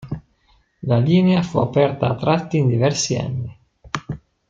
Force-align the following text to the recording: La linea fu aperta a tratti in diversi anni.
La 0.81 0.97
linea 0.99 1.43
fu 1.43 1.59
aperta 1.59 2.07
a 2.09 2.15
tratti 2.15 2.57
in 2.57 2.65
diversi 2.65 3.15
anni. 3.17 3.55